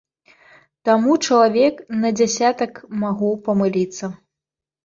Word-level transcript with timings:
Таму 0.89 1.17
чалавек 1.27 1.75
на 2.05 2.13
дзясятак 2.21 2.81
магу 3.05 3.31
памыліцца. 3.49 4.05